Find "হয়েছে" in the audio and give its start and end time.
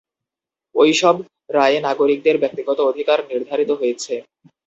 3.79-4.13